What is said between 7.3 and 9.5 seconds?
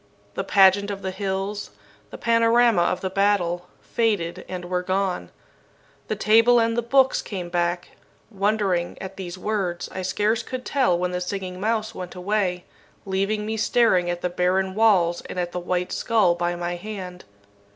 back. Wondering at these